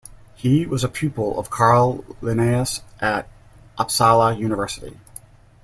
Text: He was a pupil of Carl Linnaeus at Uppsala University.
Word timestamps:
He 0.33 0.65
was 0.65 0.83
a 0.83 0.89
pupil 0.89 1.39
of 1.39 1.51
Carl 1.51 2.03
Linnaeus 2.21 2.81
at 2.99 3.29
Uppsala 3.77 4.35
University. 4.35 4.97